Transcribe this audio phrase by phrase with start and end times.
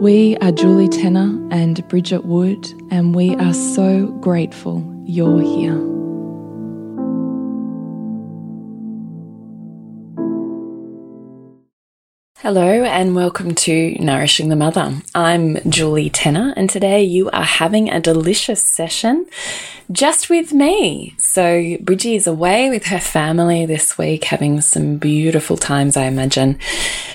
[0.00, 5.95] We are Julie Tenner and Bridget Wood, and we are so grateful you're here.
[12.40, 15.00] Hello, and welcome to Nourishing the Mother.
[15.14, 19.24] I'm Julie Tenner, and today you are having a delicious session
[19.90, 21.14] just with me.
[21.16, 26.58] So, Bridgie is away with her family this week, having some beautiful times, I imagine.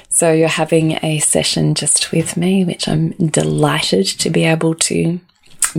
[0.10, 5.20] So you're having a session just with me, which I'm delighted to be able to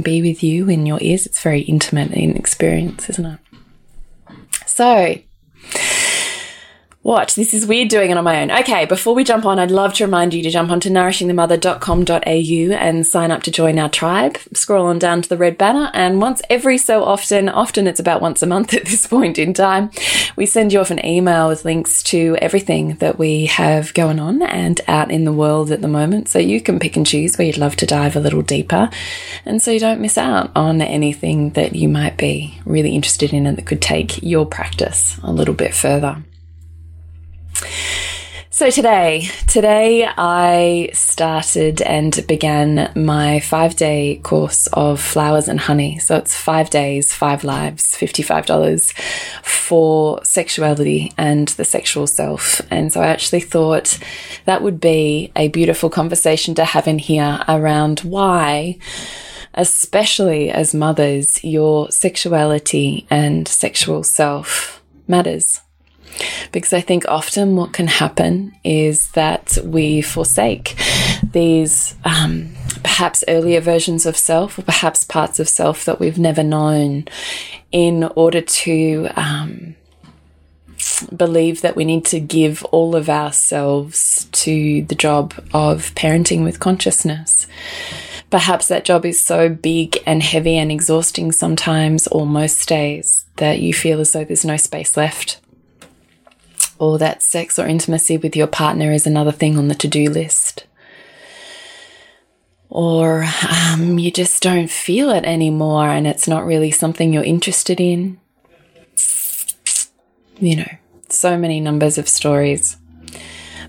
[0.01, 1.27] be with you in your ears.
[1.27, 3.39] It's very intimate in experience, isn't it?
[4.67, 5.17] So,
[7.03, 7.35] what?
[7.35, 8.53] This is weird doing it on my own.
[8.53, 13.07] Okay, before we jump on, I'd love to remind you to jump onto nourishingthemother.com.au and
[13.07, 14.39] sign up to join our tribe.
[14.53, 18.21] Scroll on down to the red banner, and once every so often, often it's about
[18.21, 19.91] once a month at this point in time,
[20.37, 24.41] we send you off an email with links to everything that we have going on
[24.43, 26.29] and out in the world at the moment.
[26.29, 28.89] So you can pick and choose where you'd love to dive a little deeper,
[29.45, 33.45] and so you don't miss out on anything that you might be really interested in
[33.45, 36.23] and that could take your practice a little bit further.
[38.55, 45.99] So today, today I started and began my five day course of flowers and honey.
[45.99, 48.93] So it's five days, five lives, $55
[49.43, 52.61] for sexuality and the sexual self.
[52.71, 53.99] And so I actually thought
[54.45, 58.77] that would be a beautiful conversation to have in here around why
[59.55, 65.62] especially as mothers, your sexuality and sexual self matters.
[66.53, 70.77] Because I think often what can happen is that we forsake
[71.33, 76.43] these um, perhaps earlier versions of self or perhaps parts of self that we've never
[76.43, 77.07] known
[77.71, 79.75] in order to um,
[81.17, 86.61] believe that we need to give all of ourselves to the job of parenting with
[86.61, 87.47] consciousness.
[88.31, 93.61] Perhaps that job is so big and heavy and exhausting sometimes, or most days, that
[93.61, 95.42] you feel as though there's no space left
[96.83, 100.11] or that sex or intimacy with your partner is another thing on the to do
[100.11, 100.67] list.
[102.71, 107.81] Or um, you just don't feel it anymore and it's not really something you're interested
[107.81, 108.19] in.
[110.41, 110.71] You know,
[111.09, 112.77] so many numbers of stories.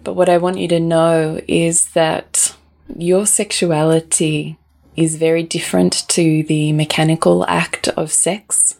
[0.04, 2.56] But what I want you to know is that
[2.98, 4.58] your sexuality
[4.96, 8.80] is very different to the mechanical act of sex.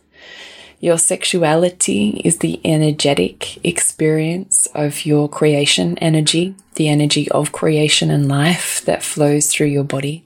[0.84, 8.28] Your sexuality is the energetic experience of your creation energy, the energy of creation and
[8.28, 10.26] life that flows through your body.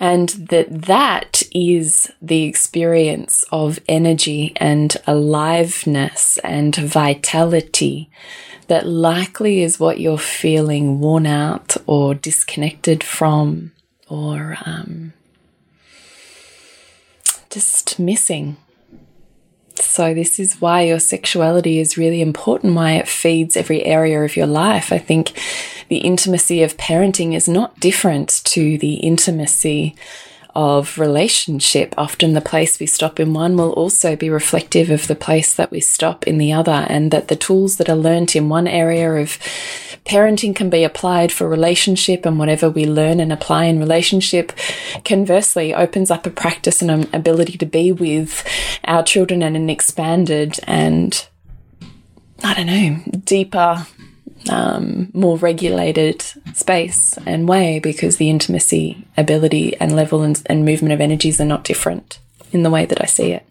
[0.00, 8.08] And that that is the experience of energy and aliveness and vitality
[8.68, 13.72] that likely is what you're feeling worn out or disconnected from
[14.08, 15.12] or um,
[17.50, 18.56] just missing.
[19.74, 24.36] So, this is why your sexuality is really important, why it feeds every area of
[24.36, 24.92] your life.
[24.92, 25.32] I think
[25.88, 29.94] the intimacy of parenting is not different to the intimacy
[30.58, 31.94] of relationship.
[31.96, 35.70] Often the place we stop in one will also be reflective of the place that
[35.70, 39.08] we stop in the other, and that the tools that are learnt in one area
[39.12, 39.38] of
[40.04, 44.50] parenting can be applied for relationship, and whatever we learn and apply in relationship,
[45.04, 48.44] conversely, opens up a practice and an ability to be with
[48.82, 51.28] our children in an expanded and
[52.42, 53.86] I don't know, deeper
[54.48, 56.22] um, more regulated
[56.54, 61.44] space and way because the intimacy, ability, and level and, and movement of energies are
[61.44, 62.18] not different
[62.52, 63.46] in the way that I see it.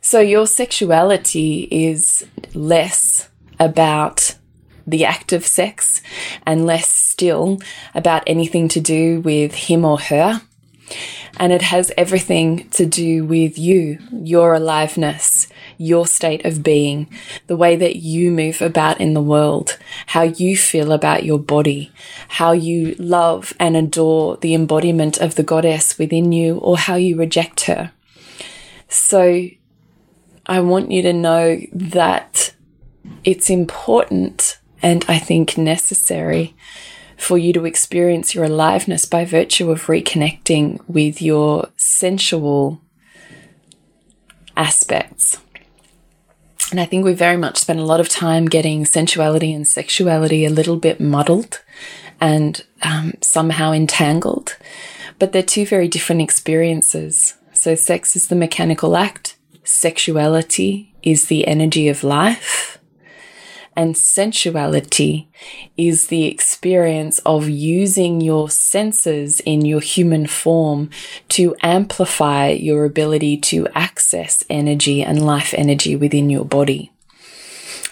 [0.00, 3.28] So, your sexuality is less
[3.58, 4.34] about
[4.86, 6.02] the act of sex
[6.44, 7.60] and less still
[7.94, 10.42] about anything to do with him or her.
[11.36, 15.46] And it has everything to do with you, your aliveness,
[15.80, 17.08] your state of being,
[17.46, 19.78] the way that you move about in the world,
[20.08, 21.90] how you feel about your body,
[22.28, 27.16] how you love and adore the embodiment of the goddess within you, or how you
[27.16, 27.92] reject her.
[28.88, 29.48] So
[30.44, 32.54] I want you to know that
[33.24, 36.54] it's important and I think necessary
[37.16, 42.82] for you to experience your aliveness by virtue of reconnecting with your sensual
[44.58, 45.38] aspects.
[46.70, 50.44] And I think we very much spend a lot of time getting sensuality and sexuality
[50.44, 51.62] a little bit muddled
[52.20, 54.56] and um, somehow entangled.
[55.18, 57.34] But they're two very different experiences.
[57.52, 62.79] So, sex is the mechanical act, sexuality is the energy of life
[63.76, 65.28] and sensuality
[65.76, 70.90] is the experience of using your senses in your human form
[71.28, 76.89] to amplify your ability to access energy and life energy within your body.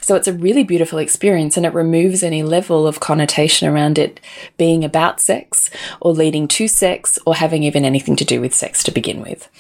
[0.09, 4.21] So it's a really beautiful experience and it removes any level of connotation around it
[4.57, 5.69] being about sex
[6.01, 9.51] or leading to sex or having even anything to do with sex to begin with.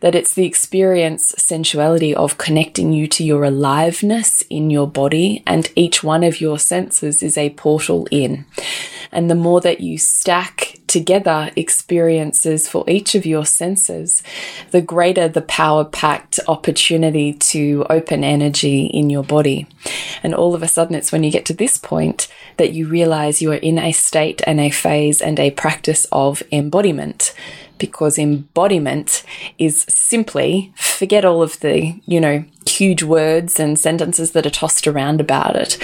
[0.00, 5.72] That it's the experience, sensuality of connecting you to your aliveness in your body and
[5.74, 8.44] each one of your senses is a portal in.
[9.10, 14.22] And the more that you stack together experiences for each of your senses,
[14.70, 19.66] the greater the power packed opportunity to open energy in your body.
[20.22, 23.42] And all of a sudden, it's when you get to this point that you realize
[23.42, 27.34] you are in a state and a phase and a practice of embodiment.
[27.76, 29.24] Because embodiment
[29.58, 34.86] is simply forget all of the, you know, huge words and sentences that are tossed
[34.86, 35.76] around about it,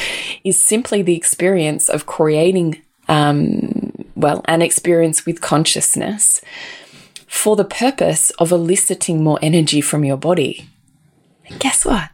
[0.44, 6.40] is simply the experience of creating, um, well, an experience with consciousness
[7.26, 10.68] for the purpose of eliciting more energy from your body.
[11.46, 12.10] And guess what?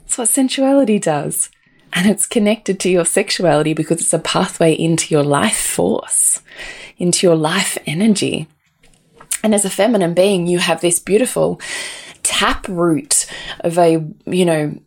[0.00, 1.50] That's what sensuality does.
[1.92, 6.42] And it's connected to your sexuality because it's a pathway into your life force,
[6.98, 8.46] into your life energy.
[9.42, 11.60] And as a feminine being, you have this beautiful
[12.22, 13.26] tap root
[13.60, 14.78] of a, you know,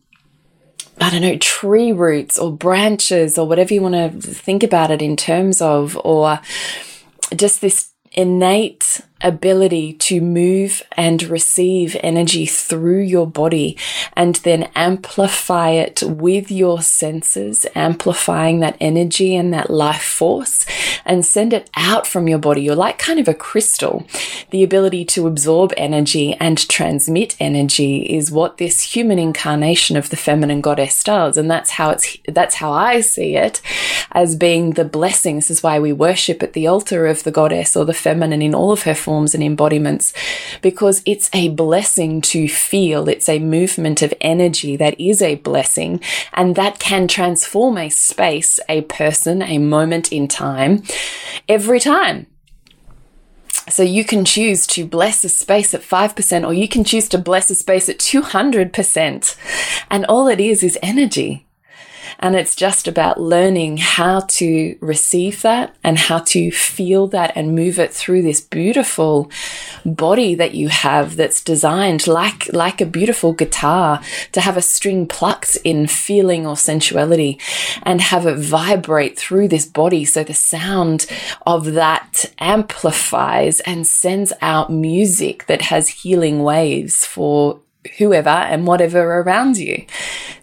[0.99, 5.01] I don't know, tree roots or branches or whatever you want to think about it
[5.01, 6.39] in terms of, or
[7.35, 13.77] just this innate ability to move and receive energy through your body
[14.13, 20.65] and then amplify it with your senses, amplifying that energy and that life force
[21.06, 22.62] and send it out from your body.
[22.62, 24.06] You're like kind of a crystal.
[24.50, 30.17] The ability to absorb energy and transmit energy is what this human incarnation of the
[30.17, 31.38] feminine goddess does.
[31.38, 33.62] And that's how it's, that's how I see it
[34.12, 35.36] as being the blessing.
[35.36, 38.55] This is why we worship at the altar of the goddess or the feminine in
[38.55, 40.13] all of her forms and embodiments
[40.62, 43.10] because it's a blessing to feel.
[43.10, 46.00] It's a movement of energy that is a blessing
[46.34, 50.84] and that can transform a space, a person, a moment in time
[51.48, 52.27] every time.
[53.70, 57.18] So you can choose to bless a space at 5% or you can choose to
[57.18, 59.38] bless a space at 200%.
[59.89, 61.48] And all it is is energy.
[62.20, 67.56] And it's just about learning how to receive that and how to feel that and
[67.56, 69.32] move it through this beautiful
[69.86, 74.01] body that you have that's designed like, like a beautiful guitar
[74.32, 77.39] to have a string plucked in feeling or sensuality
[77.84, 80.06] and have it vibrate through this body.
[80.06, 81.06] So the sound
[81.46, 87.60] of that amplifies and sends out music that has healing waves for
[87.97, 89.85] whoever and whatever around you.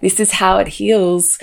[0.00, 1.38] This is how it heals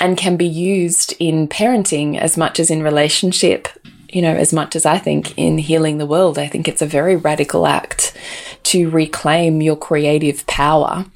[0.00, 3.68] and can be used in parenting as much as in relationship,
[4.08, 6.38] you know, as much as I think in healing the world.
[6.38, 8.16] I think it's a very radical act
[8.64, 11.06] to reclaim your creative power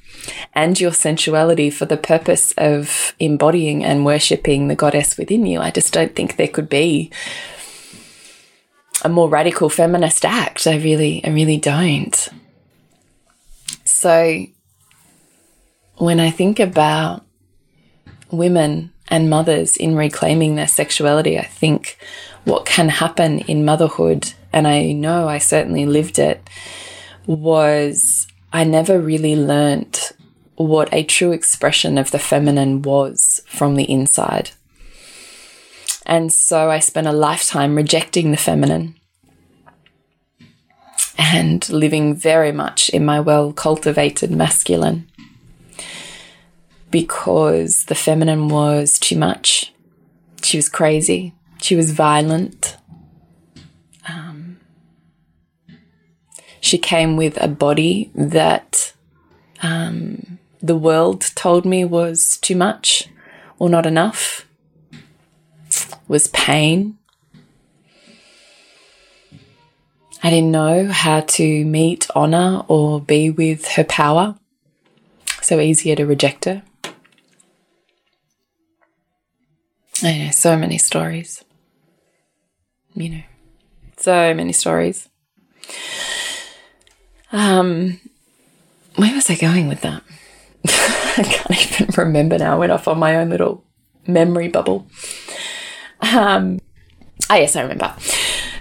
[0.53, 5.59] and your sensuality for the purpose of embodying and worshipping the goddess within you.
[5.59, 7.11] I just don't think there could be
[9.01, 10.65] a more radical feminist act.
[10.67, 12.29] I really, I really don't.
[14.03, 14.45] So
[15.95, 17.25] when I think about
[18.31, 21.97] women and mothers in reclaiming their sexuality, I think
[22.43, 26.49] what can happen in motherhood, and I know I certainly lived it,
[27.27, 30.11] was I never really learnt
[30.55, 34.51] what a true expression of the feminine was from the inside.
[36.05, 38.95] And so I spent a lifetime rejecting the feminine
[41.17, 45.07] and living very much in my well cultivated masculine
[46.93, 49.73] because the feminine was too much.
[50.43, 51.33] She was crazy.
[51.59, 52.77] She was violent.
[54.07, 54.59] Um,
[56.61, 58.93] she came with a body that
[59.63, 63.07] um, the world told me was too much
[63.57, 64.45] or not enough,
[66.07, 66.97] was pain.
[70.25, 74.35] I didn't know how to meet, honor, or be with her power.
[75.41, 76.63] So easier to reject her.
[80.01, 81.43] I know so many stories.
[82.93, 83.23] You know,
[83.97, 85.09] so many stories.
[87.33, 87.99] Um,
[88.95, 90.03] where was I going with that?
[90.65, 92.53] I can't even remember now.
[92.55, 93.65] I went off on my own little
[94.07, 94.87] memory bubble.
[95.99, 96.59] Um,
[97.29, 97.93] ah, yes, I remember.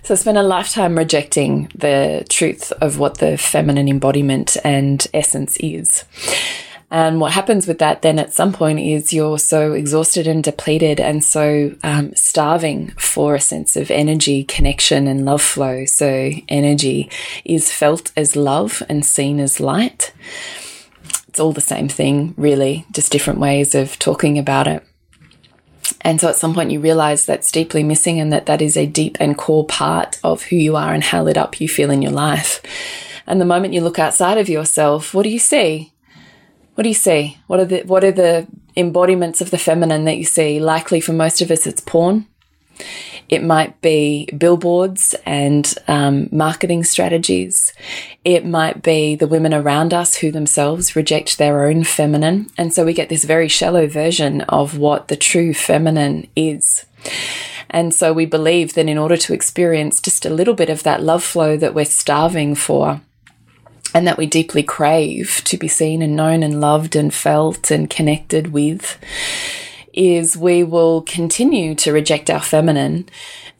[0.04, 5.56] So I spent a lifetime rejecting the truth of what the feminine embodiment and essence
[5.58, 6.04] is.
[6.90, 10.98] And what happens with that then at some point is you're so exhausted and depleted
[10.98, 15.84] and so um, starving for a sense of energy, connection, and love flow.
[15.84, 17.08] So energy
[17.44, 20.12] is felt as love and seen as light.
[21.28, 24.84] It's all the same thing, really, just different ways of talking about it.
[26.00, 28.86] And so at some point you realize that's deeply missing and that that is a
[28.86, 32.02] deep and core part of who you are and how lit up you feel in
[32.02, 32.60] your life.
[33.26, 35.92] And the moment you look outside of yourself, what do you see?
[36.74, 37.38] What do you see?
[37.46, 40.58] What are the what are the embodiments of the feminine that you see?
[40.58, 42.26] Likely for most of us, it's porn.
[43.32, 47.72] It might be billboards and um, marketing strategies.
[48.26, 52.50] It might be the women around us who themselves reject their own feminine.
[52.58, 56.84] And so we get this very shallow version of what the true feminine is.
[57.70, 61.02] And so we believe that in order to experience just a little bit of that
[61.02, 63.00] love flow that we're starving for,
[63.94, 67.88] and that we deeply crave to be seen and known and loved and felt and
[67.88, 68.98] connected with
[69.92, 73.08] is we will continue to reject our feminine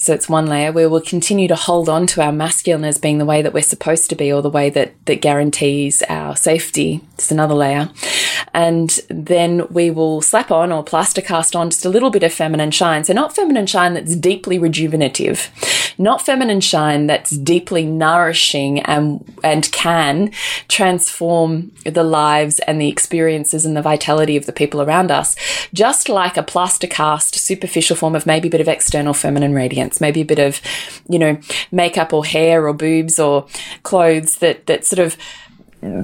[0.02, 3.18] so it's one layer where we'll continue to hold on to our masculine as being
[3.18, 7.02] the way that we're supposed to be or the way that, that guarantees our safety.
[7.14, 7.88] It's another layer.
[8.52, 12.32] And then we will slap on or plaster cast on just a little bit of
[12.32, 13.04] feminine shine.
[13.04, 19.70] So not feminine shine that's deeply rejuvenative, not feminine shine that's deeply nourishing and, and
[19.70, 20.32] can
[20.66, 25.36] transform the lives and the experiences and the vitality of the people around us,
[25.72, 29.91] just like a plaster cast superficial form of maybe a bit of external feminine radiance
[30.00, 30.60] maybe a bit of,
[31.08, 31.38] you know,
[31.70, 33.46] makeup or hair or boobs or
[33.82, 35.16] clothes that, that sort of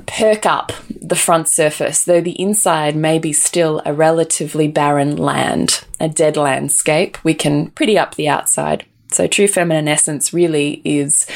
[0.07, 5.85] perk up the front surface, though the inside may be still a relatively barren land,
[6.01, 7.23] a dead landscape.
[7.25, 8.85] We can pretty up the outside.
[9.11, 11.27] So true feminine essence really is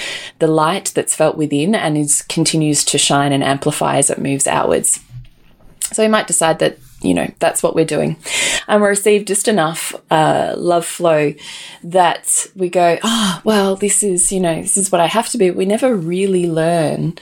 [0.41, 4.47] the light that's felt within and is continues to shine and amplify as it moves
[4.47, 5.01] outwards.
[5.93, 8.17] So you might decide that you know, that's what we're doing.
[8.69, 11.35] And we receive just enough uh, love flow
[11.85, 15.39] that we go, oh, well, this is, you know, this is what I have to
[15.39, 15.51] be.
[15.51, 17.19] We never really learn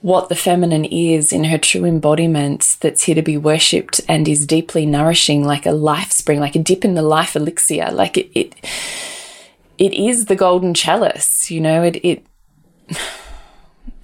[0.00, 4.46] what the feminine is in her true embodiment that's here to be worshipped and is
[4.46, 7.90] deeply nourishing, like a life spring, like a dip in the life elixir.
[7.90, 8.54] Like it, it,
[9.76, 12.24] it is the golden chalice, you know, it, it,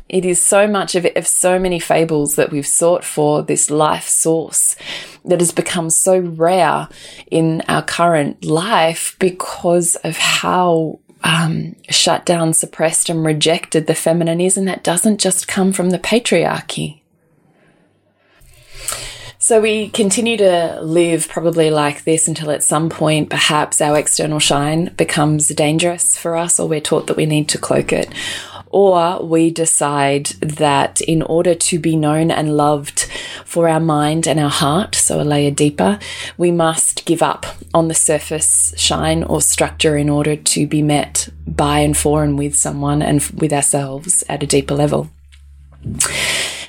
[0.08, 3.70] it is so much of, it, of so many fables that we've sought for this
[3.70, 4.76] life source
[5.24, 6.88] that has become so rare
[7.30, 14.40] in our current life because of how um, shut down, suppressed, and rejected the feminine
[14.40, 14.58] is.
[14.58, 17.00] And that doesn't just come from the patriarchy.
[19.38, 24.38] So we continue to live probably like this until at some point, perhaps our external
[24.38, 28.08] shine becomes dangerous for us, or we're taught that we need to cloak it
[28.74, 33.08] or we decide that in order to be known and loved
[33.44, 35.96] for our mind and our heart, so a layer deeper,
[36.36, 41.28] we must give up on the surface shine or structure in order to be met
[41.46, 45.08] by and for and with someone and with ourselves at a deeper level.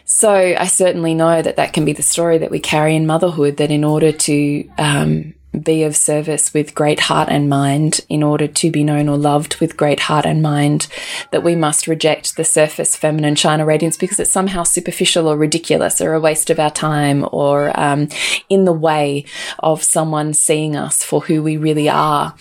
[0.04, 3.58] So I certainly know that that can be the story that we carry in motherhood,
[3.58, 8.48] that in order to um, be of service with great heart and mind in order
[8.48, 10.88] to be known or loved with great heart and mind,
[11.32, 16.02] that we must reject the surface feminine shiner radiance because it's somehow superficial or ridiculous
[16.02, 18.08] or a waste of our time or um,
[18.50, 19.26] in the way
[19.60, 22.36] of someone seeing us for who we really are.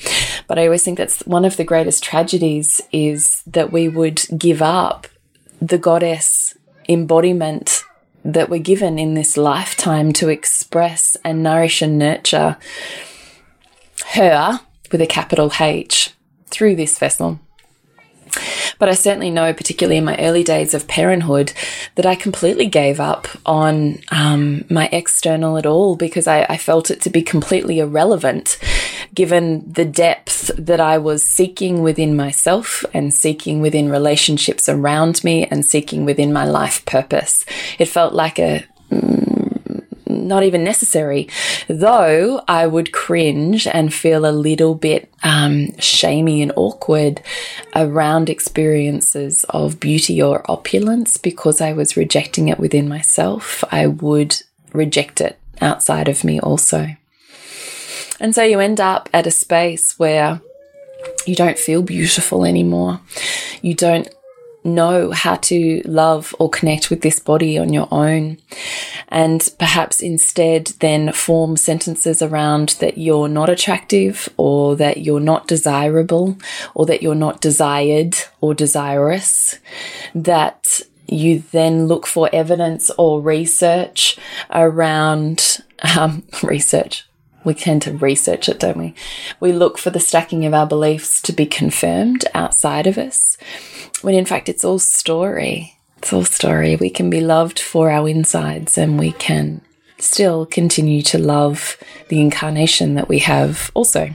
[0.47, 4.63] But I always think that's one of the greatest tragedies is that we would give
[4.63, 5.07] up
[5.61, 6.57] the goddess
[6.89, 7.85] embodiment
[8.25, 12.57] that we're given in this lifetime to express and nourish and nurture
[14.13, 16.11] her with a capital H
[16.47, 17.41] through this vessel.
[18.79, 21.53] But I certainly know, particularly in my early days of parenthood,
[21.95, 26.91] that I completely gave up on um, my external at all because I, I felt
[26.91, 28.59] it to be completely irrelevant
[29.15, 35.47] given the depth that I was seeking within myself and seeking within relationships around me
[35.47, 37.45] and seeking within my life purpose.
[37.79, 39.24] It felt like a mm,
[40.15, 41.29] not even necessary,
[41.69, 47.23] though I would cringe and feel a little bit um, shamey and awkward
[47.75, 53.65] around experiences of beauty or opulence because I was rejecting it within myself.
[53.71, 54.43] I would
[54.73, 56.97] reject it outside of me also.
[58.21, 60.41] And so you end up at a space where
[61.27, 63.01] you don't feel beautiful anymore.
[63.63, 64.09] You don't
[64.65, 68.39] know how to love or connect with this body on your own.
[69.09, 75.47] And perhaps instead then form sentences around that you're not attractive or that you're not
[75.47, 76.37] desirable
[76.75, 79.59] or that you're not desired or desirous.
[80.15, 80.65] That
[81.07, 84.19] you then look for evidence or research
[84.51, 85.59] around
[85.97, 87.07] um, research
[87.45, 88.95] we tend to research it, don't we?
[89.41, 93.37] We look for the stacking of our beliefs to be confirmed outside of us,
[94.03, 95.79] when in fact it's all story.
[95.99, 96.77] It's all story.
[96.77, 99.63] We can be loved for our insides and we can
[99.99, 104.11] still continue to love the incarnation that we have also.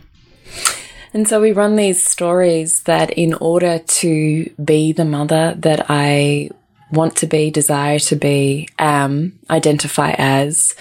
[1.13, 6.51] And so we run these stories that in order to be the mother that I
[6.91, 10.75] want to be, desire to be, um, identify as.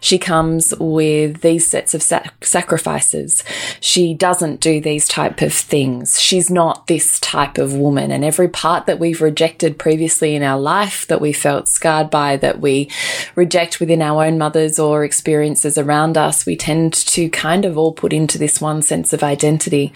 [0.00, 3.42] She comes with these sets of sac sacrifices.
[3.80, 6.20] She doesn't do these type of things.
[6.20, 8.10] She's not this type of woman.
[8.10, 12.36] And every part that we've rejected previously in our life that we felt scarred by,
[12.36, 12.90] that we
[13.34, 17.92] reject within our own mothers or experiences around us, we tend to kind of all
[17.92, 19.92] put into this one sense of identity.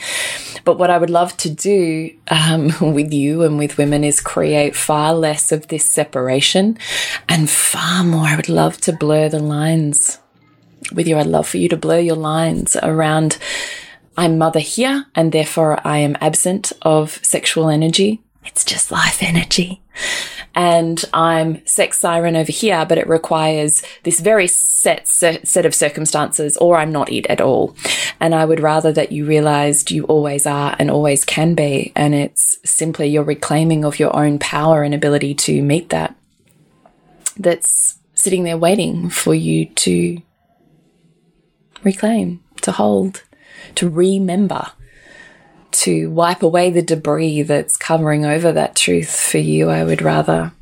[0.64, 4.74] But what I would love to do um, with you and with women is create
[4.74, 6.78] far less of this separation
[7.28, 8.26] and far more.
[8.26, 10.18] I would love to blur the lines
[10.92, 11.18] with you.
[11.18, 13.38] I'd love for you to blur your lines around
[14.16, 18.20] I'm mother here and therefore I am absent of sexual energy.
[18.44, 19.82] It's just life energy.
[20.54, 26.56] And I'm sex siren over here, but it requires this very set set of circumstances
[26.56, 27.76] or I'm not it at all.
[28.18, 31.92] And I would rather that you realized you always are and always can be.
[31.94, 36.16] And it's simply your reclaiming of your own power and ability to meet that.
[37.36, 40.20] That's sitting there waiting for you to
[41.84, 43.22] reclaim, to hold,
[43.76, 44.72] to remember,
[45.72, 49.68] to wipe away the debris that's covering over that truth for you.
[49.68, 50.52] I would rather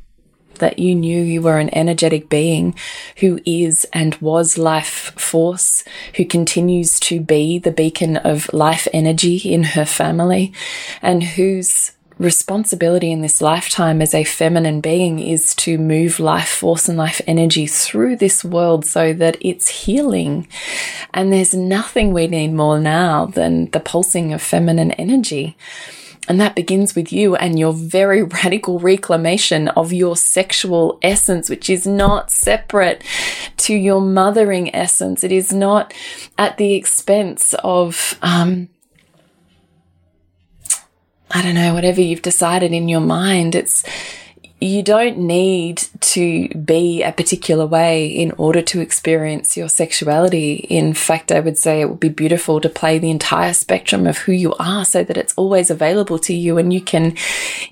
[0.59, 2.75] that you knew you were an energetic being
[3.17, 5.83] who is and was life force,
[6.15, 10.53] who continues to be the beacon of life energy in her family,
[11.01, 16.89] and whose responsibility in this lifetime as a feminine being is to move life force
[16.89, 20.47] and life energy through this world so that it's healing.
[21.13, 25.55] And there's nothing we need more now than the pulsing of feminine energy.
[26.27, 31.69] And that begins with you and your very radical reclamation of your sexual essence, which
[31.69, 33.03] is not separate
[33.57, 35.23] to your mothering essence.
[35.23, 35.93] It is not
[36.37, 38.69] at the expense of, um,
[41.31, 43.55] I don't know, whatever you've decided in your mind.
[43.55, 43.83] It's,
[44.61, 50.55] you don't need to be a particular way in order to experience your sexuality.
[50.55, 54.17] In fact, I would say it would be beautiful to play the entire spectrum of
[54.17, 57.15] who you are so that it's always available to you and you can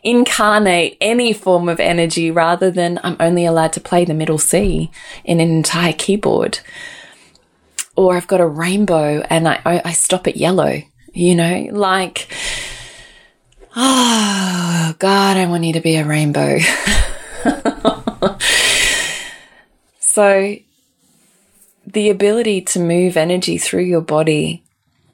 [0.02, 4.90] incarnate any form of energy rather than I'm only allowed to play the middle C
[5.26, 6.60] in an entire keyboard.
[7.98, 12.32] Or I've got a rainbow and I, I, stop at yellow, you know, like,
[13.80, 16.58] Oh, God, I want you to be a rainbow.
[20.00, 20.56] so,
[21.86, 24.64] the ability to move energy through your body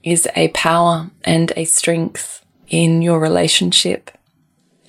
[0.02, 4.12] is a power and a strength in your relationship.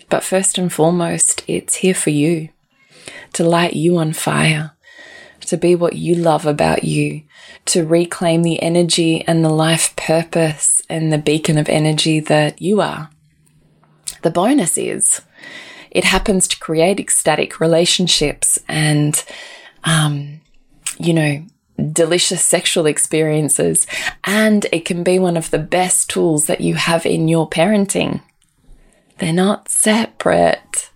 [0.09, 2.51] But first and foremost, it's here for you
[3.33, 4.71] to light you on fire,
[5.41, 7.23] to be what you love about you,
[7.65, 12.81] to reclaim the energy and the life purpose and the beacon of energy that you
[12.81, 13.11] are.
[14.25, 15.21] The bonus is
[15.91, 19.23] it happens to create ecstatic relationships and,
[19.85, 20.41] um,
[20.99, 21.45] you know,
[21.93, 23.87] delicious sexual experiences.
[24.25, 28.23] And it can be one of the best tools that you have in your parenting.
[29.19, 30.91] They're not separate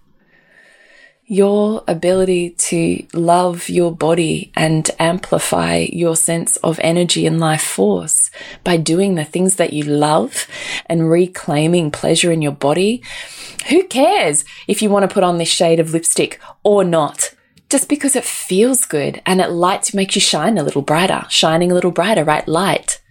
[1.31, 8.31] your ability to love your body and amplify your sense of energy and life force
[8.65, 10.47] by doing the things that you love
[10.87, 13.03] and reclaiming pleasure in your body.
[13.69, 17.35] Who cares if you want to put on this shade of lipstick or not?
[17.69, 21.71] Just because it feels good and it lights, makes you shine a little brighter, shining
[21.71, 22.49] a little brighter, right?
[22.49, 23.03] Light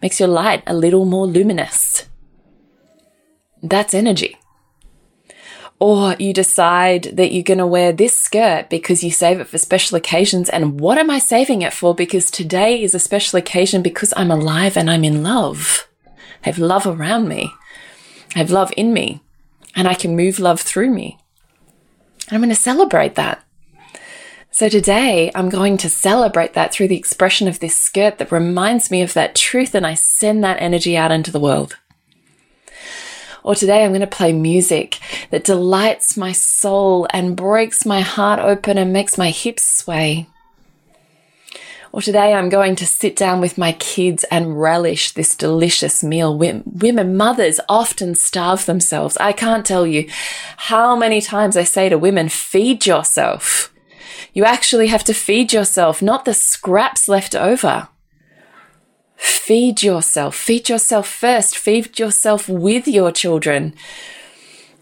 [0.00, 2.06] makes your light a little more luminous.
[3.62, 4.38] That's energy.
[5.78, 9.58] Or you decide that you're going to wear this skirt because you save it for
[9.58, 10.48] special occasions.
[10.48, 11.94] And what am I saving it for?
[11.94, 15.86] Because today is a special occasion because I'm alive and I'm in love.
[16.06, 17.52] I have love around me.
[18.34, 19.20] I have love in me
[19.74, 21.18] and I can move love through me.
[22.30, 23.44] I'm going to celebrate that.
[24.50, 28.90] So today I'm going to celebrate that through the expression of this skirt that reminds
[28.90, 31.76] me of that truth and I send that energy out into the world.
[33.46, 34.98] Or today I'm going to play music
[35.30, 40.26] that delights my soul and breaks my heart open and makes my hips sway.
[41.92, 46.36] Or today I'm going to sit down with my kids and relish this delicious meal.
[46.36, 49.16] Women, mothers often starve themselves.
[49.18, 50.08] I can't tell you
[50.56, 53.72] how many times I say to women, feed yourself.
[54.34, 57.88] You actually have to feed yourself, not the scraps left over.
[59.16, 60.36] Feed yourself.
[60.36, 61.56] Feed yourself first.
[61.56, 63.74] Feed yourself with your children.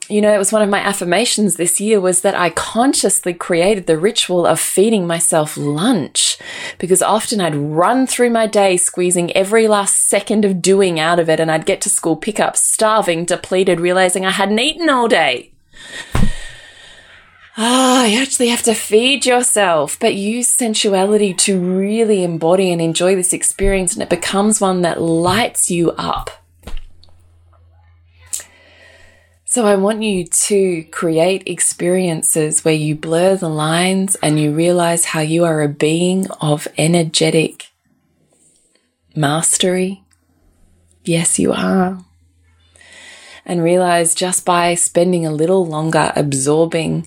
[0.08, 3.86] You know, it was one of my affirmations this year was that I consciously created
[3.86, 6.36] the ritual of feeding myself lunch
[6.78, 11.30] because often I'd run through my day squeezing every last second of doing out of
[11.30, 15.52] it and I'd get to school pickup starving, depleted, realizing I hadn't eaten all day.
[17.56, 22.82] Ah, oh, you actually have to feed yourself, but use sensuality to really embody and
[22.82, 26.30] enjoy this experience, and it becomes one that lights you up.
[29.44, 35.04] So, I want you to create experiences where you blur the lines and you realize
[35.04, 37.68] how you are a being of energetic
[39.14, 40.02] mastery.
[41.04, 42.04] Yes, you are.
[43.46, 47.06] And realize just by spending a little longer absorbing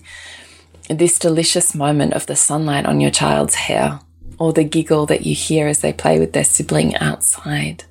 [0.96, 4.00] this delicious moment of the sunlight on your child's hair,
[4.38, 7.84] or the giggle that you hear as they play with their sibling outside,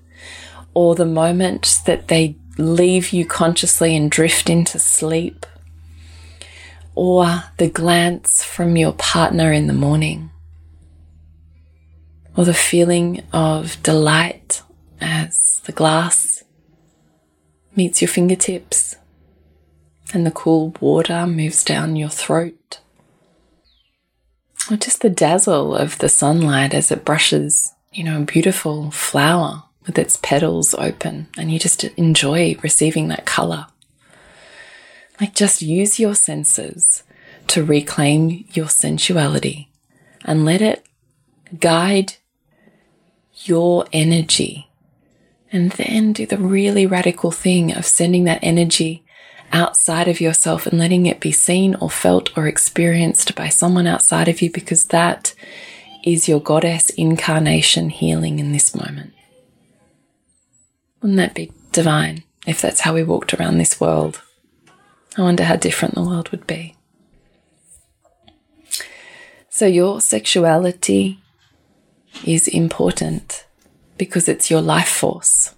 [0.73, 5.45] or the moment that they leave you consciously and drift into sleep,
[6.95, 10.31] or the glance from your partner in the morning,
[12.35, 14.63] or the feeling of delight
[14.99, 16.43] as the glass
[17.75, 18.95] meets your fingertips
[20.13, 22.56] and the cool water moves down your throat.
[24.69, 29.63] Or just the dazzle of the sunlight as it brushes, you know, a beautiful flower
[29.85, 33.67] with its petals open, and you just enjoy receiving that color.
[35.21, 37.03] Like, just use your senses
[37.47, 39.69] to reclaim your sensuality
[40.25, 40.85] and let it
[41.59, 42.15] guide
[43.45, 44.69] your energy.
[45.49, 49.05] And then do the really radical thing of sending that energy
[49.51, 54.27] outside of yourself and letting it be seen or felt or experienced by someone outside
[54.27, 55.33] of you because that
[56.03, 59.13] is your goddess incarnation healing in this moment.
[61.01, 64.21] Wouldn't that be divine if that's how we walked around this world?
[65.17, 66.75] I wonder how different the world would be.
[69.49, 71.19] So, your sexuality
[72.25, 73.45] is important
[73.97, 75.55] because it's your life force.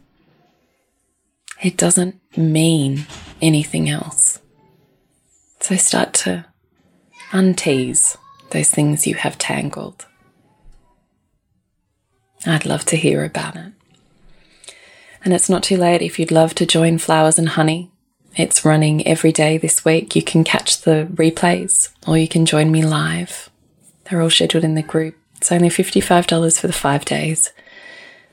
[1.61, 3.05] It doesn't mean
[3.41, 4.39] anything else.
[5.59, 6.45] So start to
[7.31, 8.17] untease
[8.51, 10.05] those things you have tangled.
[12.45, 13.73] I'd love to hear about it.
[15.23, 17.91] And it's not too late if you'd love to join Flowers and Honey.
[18.37, 20.15] It's running every day this week.
[20.15, 23.49] You can catch the replays or you can join me live.
[24.05, 25.17] They're all scheduled in the group.
[25.35, 27.51] It's only $55 for the five days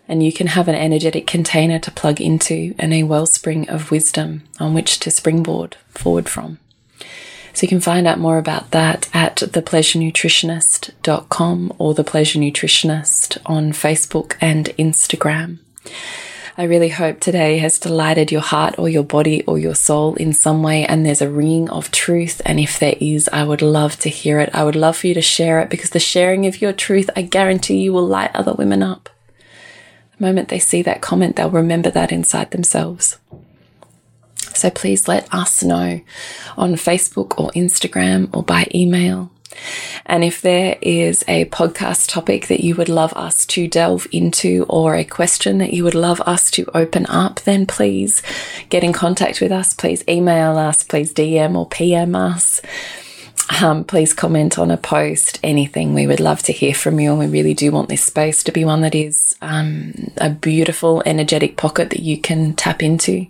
[0.08, 4.42] and you can have an energetic container to plug into and a wellspring of wisdom
[4.60, 6.58] on which to springboard forward from.
[7.52, 13.72] So you can find out more about that at thepleasurenutritionist.com or the Pleasure Nutritionist on
[13.72, 15.60] Facebook and Instagram.
[16.58, 20.34] I really hope today has delighted your heart or your body or your soul in
[20.34, 22.42] some way and there's a ring of truth.
[22.44, 24.50] And if there is, I would love to hear it.
[24.54, 27.22] I would love for you to share it because the sharing of your truth, I
[27.22, 29.08] guarantee you will light other women up.
[30.18, 33.18] The moment they see that comment, they'll remember that inside themselves.
[34.54, 36.00] So please let us know
[36.56, 39.30] on Facebook or Instagram or by email.
[40.04, 44.64] And if there is a podcast topic that you would love us to delve into
[44.68, 48.22] or a question that you would love us to open up, then please
[48.68, 49.74] get in contact with us.
[49.74, 52.60] Please email us, please DM or PM us.
[53.62, 55.94] Um, please comment on a post, anything.
[55.94, 57.10] We would love to hear from you.
[57.10, 61.02] And we really do want this space to be one that is um, a beautiful,
[61.06, 63.26] energetic pocket that you can tap into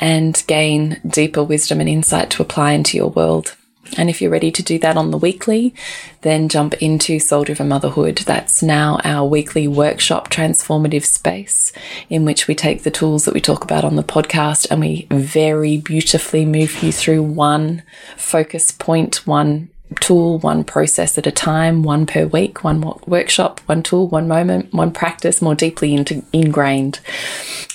[0.00, 3.56] and gain deeper wisdom and insight to apply into your world.
[3.96, 5.74] And if you're ready to do that on the weekly,
[6.22, 8.18] then jump into Soul Driven Motherhood.
[8.18, 11.72] That's now our weekly workshop transformative space
[12.08, 15.06] in which we take the tools that we talk about on the podcast and we
[15.10, 17.82] very beautifully move you through one
[18.16, 19.68] focus point, one
[20.00, 24.72] tool, one process at a time, one per week, one workshop, one tool, one moment,
[24.72, 27.00] one practice more deeply into, ingrained.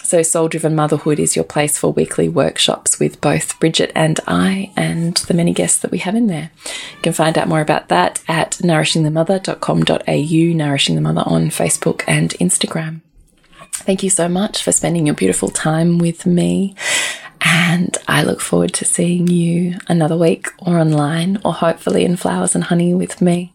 [0.03, 4.71] So, Soul Driven Motherhood is your place for weekly workshops with both Bridget and I,
[4.77, 6.49] and the many guests that we have in there.
[6.65, 12.29] You can find out more about that at nourishingthemother.com.au, Nourishing the Mother on Facebook and
[12.35, 13.01] Instagram.
[13.73, 16.75] Thank you so much for spending your beautiful time with me.
[17.49, 22.55] And I look forward to seeing you another week or online or hopefully in Flowers
[22.55, 23.53] and Honey with me.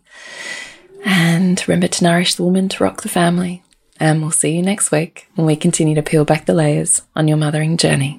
[1.05, 3.63] And remember to nourish the woman to rock the family.
[4.01, 7.29] And we'll see you next week when we continue to peel back the layers on
[7.29, 8.19] your mothering journey.